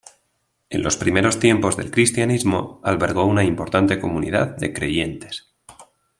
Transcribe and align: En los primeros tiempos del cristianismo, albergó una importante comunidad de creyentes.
En 0.71 0.81
los 0.81 0.97
primeros 0.97 1.37
tiempos 1.37 1.77
del 1.77 1.91
cristianismo, 1.91 2.81
albergó 2.83 3.25
una 3.25 3.43
importante 3.43 3.99
comunidad 4.01 4.57
de 4.57 4.73
creyentes. 4.73 5.53